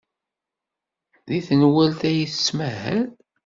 Deg 1.29 1.41
tenwalt 1.47 2.01
ay 2.09 2.19
tettmahal? 2.31 2.99